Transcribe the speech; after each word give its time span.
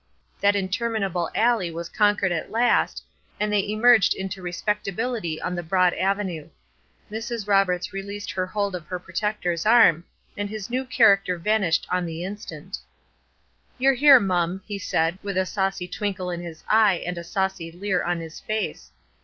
That 0.39 0.55
interminable 0.55 1.29
alley 1.35 1.69
was 1.69 1.87
conquered 1.87 2.31
at 2.31 2.49
last, 2.49 3.03
and 3.39 3.53
they 3.53 3.69
emerged 3.69 4.15
into 4.15 4.41
respectability 4.41 5.39
on 5.39 5.53
the 5.53 5.61
broad 5.61 5.93
avenue. 5.93 6.49
Mrs. 7.11 7.47
Roberts 7.47 7.93
released 7.93 8.31
her 8.31 8.47
hold 8.47 8.73
of 8.73 8.87
her 8.87 8.97
protector's 8.97 9.63
arm, 9.63 10.03
and 10.35 10.49
his 10.49 10.71
new 10.71 10.85
character 10.85 11.37
vanished 11.37 11.85
on 11.91 12.07
the 12.07 12.23
instant. 12.23 12.79
"You're 13.77 13.93
here, 13.93 14.19
mum," 14.19 14.63
he 14.65 14.79
said, 14.79 15.19
with 15.21 15.37
a 15.37 15.45
saucy 15.45 15.87
twinkle 15.87 16.31
in 16.31 16.41
his 16.41 16.63
eye 16.67 17.03
and 17.05 17.19
a 17.19 17.23
saucy 17.23 17.71
leer 17.71 18.03
on 18.03 18.19
his 18.21 18.39
face. 18.39 18.89